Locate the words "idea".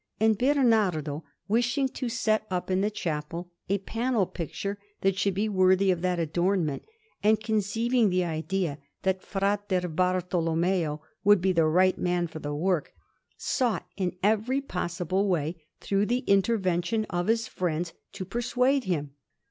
8.23-8.79